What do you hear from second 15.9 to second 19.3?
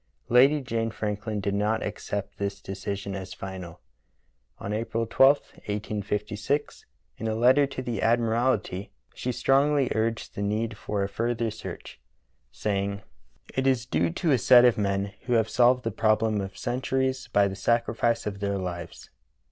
problem of centuries by the sacrifice of their lives."